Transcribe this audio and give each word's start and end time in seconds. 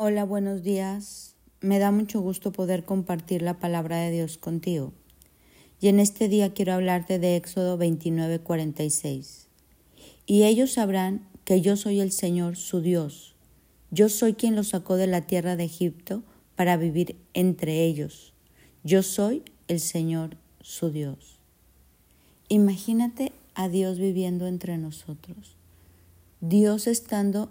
Hola, 0.00 0.22
buenos 0.22 0.62
días. 0.62 1.34
Me 1.60 1.80
da 1.80 1.90
mucho 1.90 2.20
gusto 2.20 2.52
poder 2.52 2.84
compartir 2.84 3.42
la 3.42 3.58
palabra 3.58 3.96
de 3.96 4.12
Dios 4.12 4.38
contigo. 4.38 4.92
Y 5.80 5.88
en 5.88 5.98
este 5.98 6.28
día 6.28 6.54
quiero 6.54 6.74
hablarte 6.74 7.18
de 7.18 7.34
Éxodo 7.34 7.76
29, 7.76 8.38
46. 8.38 9.48
Y 10.24 10.44
ellos 10.44 10.74
sabrán 10.74 11.26
que 11.44 11.62
yo 11.62 11.76
soy 11.76 11.98
el 11.98 12.12
Señor 12.12 12.54
su 12.54 12.80
Dios. 12.80 13.34
Yo 13.90 14.08
soy 14.08 14.34
quien 14.34 14.54
los 14.54 14.68
sacó 14.68 14.94
de 14.94 15.08
la 15.08 15.22
tierra 15.22 15.56
de 15.56 15.64
Egipto 15.64 16.22
para 16.54 16.76
vivir 16.76 17.16
entre 17.34 17.84
ellos. 17.84 18.34
Yo 18.84 19.02
soy 19.02 19.42
el 19.66 19.80
Señor 19.80 20.36
su 20.60 20.92
Dios. 20.92 21.40
Imagínate 22.48 23.32
a 23.56 23.68
Dios 23.68 23.98
viviendo 23.98 24.46
entre 24.46 24.78
nosotros. 24.78 25.56
Dios 26.40 26.86
estando 26.86 27.50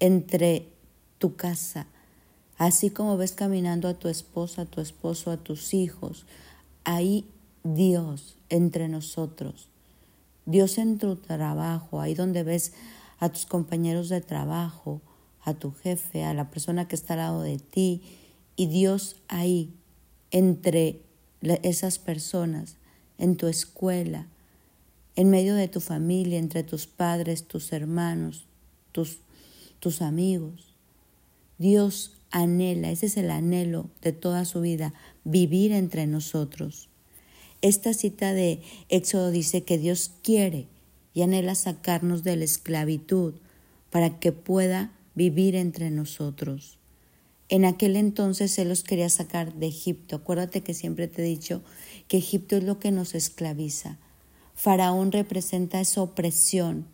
entre 0.00 0.71
tu 1.22 1.36
casa, 1.36 1.86
así 2.58 2.90
como 2.90 3.16
ves 3.16 3.30
caminando 3.30 3.86
a 3.86 3.94
tu 3.94 4.08
esposa, 4.08 4.62
a 4.62 4.66
tu 4.66 4.80
esposo, 4.80 5.30
a 5.30 5.36
tus 5.36 5.72
hijos, 5.72 6.26
ahí 6.82 7.24
Dios 7.62 8.36
entre 8.48 8.88
nosotros. 8.88 9.68
Dios 10.46 10.78
en 10.78 10.98
tu 10.98 11.14
trabajo, 11.14 12.00
ahí 12.00 12.14
donde 12.14 12.42
ves 12.42 12.72
a 13.20 13.28
tus 13.28 13.46
compañeros 13.46 14.08
de 14.08 14.20
trabajo, 14.20 15.00
a 15.44 15.54
tu 15.54 15.70
jefe, 15.70 16.24
a 16.24 16.34
la 16.34 16.50
persona 16.50 16.88
que 16.88 16.96
está 16.96 17.14
al 17.14 17.20
lado 17.20 17.42
de 17.42 17.60
ti, 17.60 18.02
y 18.56 18.66
Dios 18.66 19.14
ahí, 19.28 19.72
entre 20.32 21.02
esas 21.62 22.00
personas, 22.00 22.78
en 23.16 23.36
tu 23.36 23.46
escuela, 23.46 24.26
en 25.14 25.30
medio 25.30 25.54
de 25.54 25.68
tu 25.68 25.78
familia, 25.78 26.40
entre 26.40 26.64
tus 26.64 26.88
padres, 26.88 27.46
tus 27.46 27.72
hermanos, 27.72 28.44
tus, 28.90 29.18
tus 29.78 30.02
amigos. 30.02 30.71
Dios 31.62 32.10
anhela, 32.32 32.90
ese 32.90 33.06
es 33.06 33.16
el 33.16 33.30
anhelo 33.30 33.88
de 34.02 34.12
toda 34.12 34.44
su 34.44 34.60
vida, 34.60 34.92
vivir 35.22 35.70
entre 35.70 36.08
nosotros. 36.08 36.88
Esta 37.60 37.94
cita 37.94 38.34
de 38.34 38.60
Éxodo 38.88 39.30
dice 39.30 39.62
que 39.62 39.78
Dios 39.78 40.10
quiere 40.24 40.66
y 41.14 41.22
anhela 41.22 41.54
sacarnos 41.54 42.24
de 42.24 42.34
la 42.34 42.44
esclavitud 42.44 43.34
para 43.90 44.18
que 44.18 44.32
pueda 44.32 44.90
vivir 45.14 45.54
entre 45.54 45.92
nosotros. 45.92 46.78
En 47.48 47.64
aquel 47.64 47.94
entonces 47.94 48.58
Él 48.58 48.68
los 48.68 48.82
quería 48.82 49.08
sacar 49.08 49.54
de 49.54 49.68
Egipto. 49.68 50.16
Acuérdate 50.16 50.62
que 50.62 50.74
siempre 50.74 51.06
te 51.06 51.22
he 51.22 51.24
dicho 51.24 51.62
que 52.08 52.16
Egipto 52.16 52.56
es 52.56 52.64
lo 52.64 52.80
que 52.80 52.90
nos 52.90 53.14
esclaviza. 53.14 53.98
Faraón 54.56 55.12
representa 55.12 55.80
esa 55.80 56.02
opresión 56.02 56.88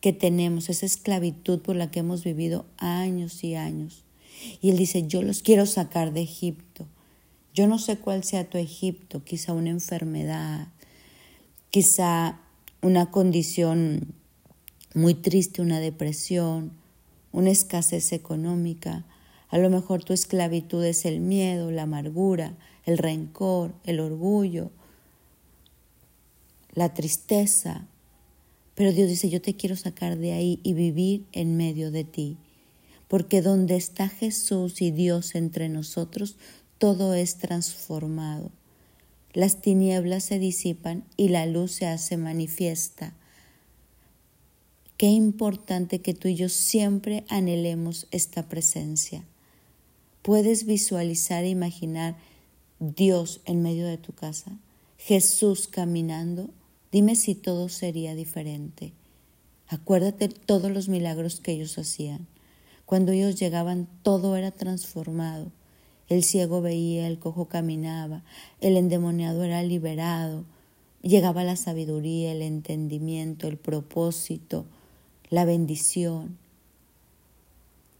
que 0.00 0.14
tenemos, 0.14 0.70
esa 0.70 0.86
esclavitud 0.86 1.60
por 1.60 1.76
la 1.76 1.90
que 1.90 2.00
hemos 2.00 2.24
vivido 2.24 2.64
años 2.78 3.44
y 3.44 3.56
años. 3.56 4.05
Y 4.60 4.70
él 4.70 4.76
dice, 4.76 5.06
yo 5.06 5.22
los 5.22 5.42
quiero 5.42 5.66
sacar 5.66 6.12
de 6.12 6.22
Egipto. 6.22 6.86
Yo 7.54 7.66
no 7.66 7.78
sé 7.78 7.96
cuál 7.96 8.22
sea 8.22 8.48
tu 8.48 8.58
Egipto, 8.58 9.24
quizá 9.24 9.52
una 9.54 9.70
enfermedad, 9.70 10.68
quizá 11.70 12.40
una 12.82 13.10
condición 13.10 14.14
muy 14.94 15.14
triste, 15.14 15.62
una 15.62 15.80
depresión, 15.80 16.72
una 17.32 17.50
escasez 17.50 18.12
económica. 18.12 19.06
A 19.48 19.58
lo 19.58 19.70
mejor 19.70 20.04
tu 20.04 20.12
esclavitud 20.12 20.84
es 20.84 21.06
el 21.06 21.20
miedo, 21.20 21.70
la 21.70 21.82
amargura, 21.82 22.56
el 22.84 22.98
rencor, 22.98 23.74
el 23.84 24.00
orgullo, 24.00 24.70
la 26.74 26.92
tristeza. 26.92 27.86
Pero 28.74 28.92
Dios 28.92 29.08
dice, 29.08 29.30
yo 29.30 29.40
te 29.40 29.56
quiero 29.56 29.76
sacar 29.76 30.18
de 30.18 30.32
ahí 30.32 30.60
y 30.62 30.74
vivir 30.74 31.24
en 31.32 31.56
medio 31.56 31.90
de 31.90 32.04
ti 32.04 32.36
porque 33.08 33.42
donde 33.42 33.76
está 33.76 34.08
Jesús 34.08 34.82
y 34.82 34.90
Dios 34.90 35.34
entre 35.34 35.68
nosotros, 35.68 36.36
todo 36.78 37.14
es 37.14 37.36
transformado. 37.36 38.50
Las 39.32 39.60
tinieblas 39.60 40.24
se 40.24 40.38
disipan 40.38 41.04
y 41.16 41.28
la 41.28 41.46
luz 41.46 41.72
se 41.72 41.86
hace 41.86 42.16
manifiesta. 42.16 43.14
Qué 44.96 45.08
importante 45.08 46.00
que 46.00 46.14
tú 46.14 46.28
y 46.28 46.36
yo 46.36 46.48
siempre 46.48 47.24
anhelemos 47.28 48.06
esta 48.10 48.48
presencia. 48.48 49.24
¿Puedes 50.22 50.64
visualizar 50.64 51.44
e 51.44 51.50
imaginar 51.50 52.16
Dios 52.80 53.40
en 53.44 53.62
medio 53.62 53.86
de 53.86 53.98
tu 53.98 54.12
casa? 54.12 54.58
Jesús 54.96 55.68
caminando. 55.68 56.48
Dime 56.90 57.14
si 57.14 57.34
todo 57.34 57.68
sería 57.68 58.14
diferente. 58.14 58.92
Acuérdate 59.68 60.28
todos 60.28 60.70
los 60.70 60.88
milagros 60.88 61.40
que 61.40 61.52
ellos 61.52 61.76
hacían. 61.76 62.26
Cuando 62.86 63.10
ellos 63.12 63.38
llegaban 63.38 63.88
todo 64.02 64.36
era 64.36 64.52
transformado. 64.52 65.50
El 66.08 66.22
ciego 66.22 66.62
veía, 66.62 67.08
el 67.08 67.18
cojo 67.18 67.46
caminaba, 67.46 68.22
el 68.60 68.76
endemoniado 68.76 69.42
era 69.42 69.60
liberado, 69.64 70.44
llegaba 71.02 71.42
la 71.42 71.56
sabiduría, 71.56 72.30
el 72.30 72.42
entendimiento, 72.42 73.48
el 73.48 73.56
propósito, 73.56 74.66
la 75.30 75.44
bendición. 75.44 76.38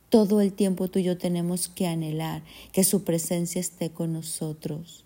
Todo 0.08 0.40
el 0.40 0.52
tiempo 0.52 0.86
tú 0.86 1.00
y 1.00 1.02
yo 1.02 1.18
tenemos 1.18 1.68
que 1.68 1.88
anhelar 1.88 2.44
que 2.70 2.84
su 2.84 3.02
presencia 3.02 3.60
esté 3.60 3.90
con 3.90 4.12
nosotros. 4.12 5.04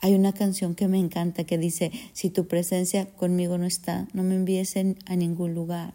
Hay 0.00 0.14
una 0.14 0.32
canción 0.32 0.74
que 0.74 0.88
me 0.88 0.98
encanta 0.98 1.44
que 1.44 1.58
dice, 1.58 1.92
si 2.14 2.30
tu 2.30 2.46
presencia 2.46 3.10
conmigo 3.10 3.58
no 3.58 3.66
está, 3.66 4.08
no 4.14 4.22
me 4.22 4.36
envíes 4.36 4.74
a 4.76 5.16
ningún 5.16 5.54
lugar. 5.54 5.94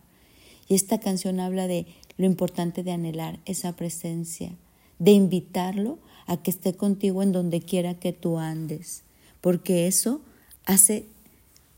Y 0.68 0.76
esta 0.76 1.00
canción 1.00 1.40
habla 1.40 1.68
de 1.68 1.86
lo 2.18 2.26
importante 2.26 2.84
de 2.84 2.92
anhelar 2.92 3.40
esa 3.46 3.76
presencia, 3.76 4.52
de 5.00 5.12
invitarlo 5.12 6.00
a 6.26 6.42
que 6.42 6.52
esté 6.52 6.74
contigo 6.74 7.24
en 7.24 7.32
donde 7.32 7.62
quiera 7.62 8.00
que 8.00 8.14
tú 8.14 8.38
andes, 8.38 9.04
porque 9.42 9.88
eso 9.88 10.22
hace 10.66 11.06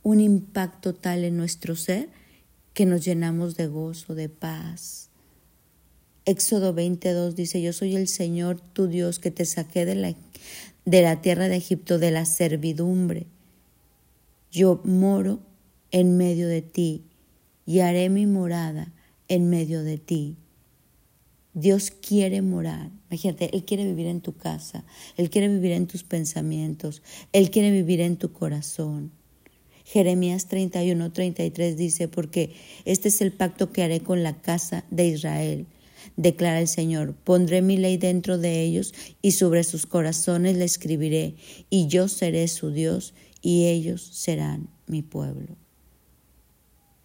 un 0.04 0.20
impacto 0.20 0.94
tal 0.94 1.24
en 1.24 1.38
nuestro 1.38 1.76
ser 1.76 2.10
que 2.74 2.86
nos 2.86 3.04
llenamos 3.04 3.56
de 3.56 3.68
gozo, 3.68 4.14
de 4.14 4.30
paz. 4.30 5.10
Éxodo 6.26 6.74
22 6.74 7.36
dice, 7.36 7.62
yo 7.62 7.74
soy 7.74 7.96
el 7.96 8.08
Señor 8.08 8.60
tu 8.60 8.88
Dios 8.88 9.20
que 9.20 9.32
te 9.32 9.46
saqué 9.46 9.86
de 9.86 9.96
la, 9.96 10.16
de 10.86 11.02
la 11.02 11.22
tierra 11.22 11.48
de 11.48 11.56
Egipto, 11.56 11.98
de 11.98 12.12
la 12.12 12.26
servidumbre. 12.26 13.28
Yo 14.52 14.82
moro 14.84 15.40
en 15.92 16.18
medio 16.18 16.48
de 16.48 16.62
ti 16.62 17.04
y 17.66 17.80
haré 17.80 18.10
mi 18.10 18.26
morada 18.26 18.94
en 19.28 19.50
medio 19.50 19.84
de 19.84 19.98
ti. 19.98 20.38
Dios 21.54 21.90
quiere 21.90 22.42
morar. 22.42 22.92
Imagínate, 23.10 23.50
Él 23.56 23.64
quiere 23.64 23.86
vivir 23.86 24.08
en 24.08 24.20
tu 24.20 24.36
casa, 24.36 24.84
Él 25.16 25.30
quiere 25.30 25.48
vivir 25.48 25.72
en 25.72 25.88
tus 25.88 26.04
pensamientos, 26.04 27.02
Él 27.32 27.50
quiere 27.50 27.72
vivir 27.72 28.02
en 28.02 28.18
tu 28.18 28.34
corazón. 28.34 29.12
Jeremías 29.86 30.48
31, 30.48 31.14
33 31.14 31.78
dice, 31.78 32.08
porque 32.08 32.54
este 32.84 33.08
es 33.08 33.22
el 33.22 33.32
pacto 33.32 33.72
que 33.72 33.84
haré 33.84 34.02
con 34.02 34.24
la 34.24 34.42
casa 34.42 34.84
de 34.90 35.08
Israel, 35.08 35.68
declara 36.18 36.60
el 36.60 36.68
Señor, 36.68 37.16
pondré 37.16 37.62
mi 37.62 37.78
ley 37.78 37.98
dentro 37.98 38.38
de 38.38 38.64
ellos 38.64 38.94
y 39.22 39.32
sobre 39.32 39.64
sus 39.64 39.86
corazones 39.86 40.58
la 40.58 40.66
escribiré, 40.66 41.36
y 41.70 41.88
yo 41.88 42.08
seré 42.10 42.48
su 42.48 42.72
Dios 42.72 43.14
y 43.42 43.68
ellos 43.68 44.02
serán 44.02 44.68
mi 44.88 45.04
pueblo. 45.04 45.65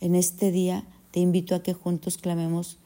En 0.00 0.14
este 0.14 0.50
día 0.50 0.84
te 1.10 1.20
invito 1.20 1.54
a 1.54 1.62
que 1.62 1.74
juntos 1.74 2.18
clamemos 2.18 2.78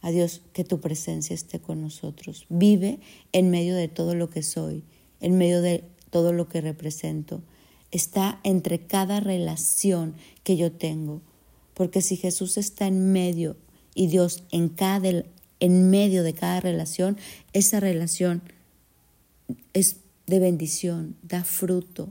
a 0.00 0.10
Dios 0.10 0.42
que 0.52 0.64
tu 0.64 0.80
presencia 0.80 1.34
esté 1.34 1.60
con 1.60 1.80
nosotros. 1.80 2.46
Vive 2.48 2.98
en 3.32 3.50
medio 3.50 3.76
de 3.76 3.88
todo 3.88 4.14
lo 4.14 4.30
que 4.30 4.42
soy, 4.42 4.82
en 5.20 5.38
medio 5.38 5.62
de 5.62 5.84
todo 6.10 6.32
lo 6.32 6.48
que 6.48 6.60
represento. 6.60 7.40
Está 7.90 8.40
entre 8.42 8.86
cada 8.86 9.20
relación 9.20 10.14
que 10.42 10.56
yo 10.56 10.72
tengo. 10.72 11.20
Porque 11.74 12.02
si 12.02 12.16
Jesús 12.16 12.58
está 12.58 12.86
en 12.86 13.12
medio 13.12 13.56
y 13.94 14.08
Dios 14.08 14.44
en, 14.50 14.68
cada, 14.68 15.24
en 15.60 15.90
medio 15.90 16.22
de 16.22 16.34
cada 16.34 16.60
relación, 16.60 17.16
esa 17.52 17.80
relación 17.80 18.42
es 19.72 19.96
de 20.26 20.38
bendición, 20.38 21.16
da 21.22 21.44
fruto, 21.44 22.08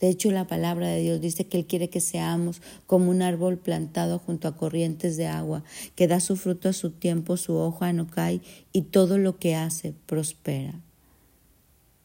de 0.00 0.08
hecho, 0.08 0.30
la 0.30 0.46
palabra 0.46 0.88
de 0.88 1.00
Dios 1.00 1.20
dice 1.20 1.46
que 1.46 1.58
Él 1.58 1.66
quiere 1.66 1.90
que 1.90 2.00
seamos 2.00 2.62
como 2.86 3.10
un 3.10 3.20
árbol 3.20 3.58
plantado 3.58 4.20
junto 4.20 4.46
a 4.46 4.56
corrientes 4.56 5.16
de 5.16 5.26
agua, 5.26 5.64
que 5.96 6.06
da 6.06 6.20
su 6.20 6.36
fruto 6.36 6.68
a 6.68 6.72
su 6.72 6.90
tiempo, 6.90 7.36
su 7.36 7.56
hoja 7.56 7.92
no 7.92 8.08
cae 8.08 8.40
y 8.72 8.82
todo 8.82 9.18
lo 9.18 9.38
que 9.38 9.56
hace 9.56 9.94
prospera. 10.06 10.80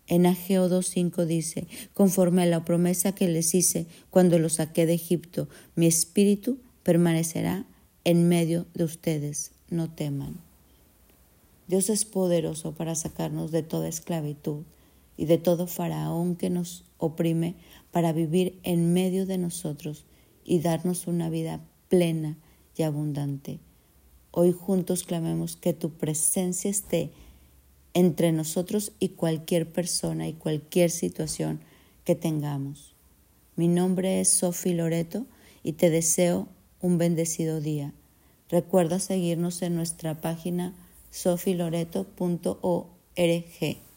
En 0.07 0.25
Ageo 0.25 0.69
2.5 0.69 1.25
dice, 1.25 1.67
conforme 1.93 2.43
a 2.43 2.47
la 2.47 2.65
promesa 2.65 3.13
que 3.13 3.27
les 3.27 3.53
hice 3.53 3.85
cuando 4.09 4.39
los 4.39 4.53
saqué 4.53 4.85
de 4.85 4.93
Egipto, 4.95 5.47
mi 5.75 5.85
espíritu 5.85 6.57
permanecerá 6.81 7.65
en 8.03 8.27
medio 8.27 8.65
de 8.73 8.83
ustedes, 8.83 9.51
no 9.69 9.89
teman. 9.89 10.39
Dios 11.67 11.89
es 11.89 12.05
poderoso 12.05 12.73
para 12.73 12.95
sacarnos 12.95 13.51
de 13.51 13.63
toda 13.63 13.87
esclavitud 13.87 14.63
y 15.15 15.25
de 15.25 15.37
todo 15.37 15.67
faraón 15.67 16.35
que 16.35 16.49
nos 16.49 16.83
oprime 17.05 17.55
para 17.91 18.13
vivir 18.13 18.59
en 18.63 18.93
medio 18.93 19.25
de 19.25 19.37
nosotros 19.37 20.05
y 20.43 20.59
darnos 20.59 21.07
una 21.07 21.29
vida 21.29 21.61
plena 21.89 22.37
y 22.77 22.83
abundante. 22.83 23.59
Hoy 24.31 24.51
juntos 24.51 25.03
clamemos 25.03 25.55
que 25.55 25.73
tu 25.73 25.91
presencia 25.91 26.71
esté 26.71 27.11
entre 27.93 28.31
nosotros 28.31 28.91
y 28.99 29.09
cualquier 29.09 29.71
persona 29.71 30.27
y 30.27 30.33
cualquier 30.33 30.89
situación 30.89 31.59
que 32.03 32.15
tengamos. 32.15 32.95
Mi 33.55 33.67
nombre 33.67 34.19
es 34.19 34.29
Sofi 34.29 34.73
Loreto 34.73 35.25
y 35.63 35.73
te 35.73 35.89
deseo 35.89 36.47
un 36.81 36.97
bendecido 36.97 37.61
día. 37.61 37.93
Recuerda 38.49 38.99
seguirnos 38.99 39.61
en 39.61 39.75
nuestra 39.75 40.19
página 40.19 40.73
sofiloreto.org. 41.11 43.92